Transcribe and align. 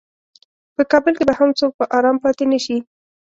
په 0.75 0.81
کابل 0.91 1.13
کې 1.17 1.25
به 1.29 1.33
هم 1.39 1.49
څوک 1.59 1.71
په 1.79 1.85
ارام 1.97 2.17
پاتې 2.23 2.43
نشي. 2.51 2.77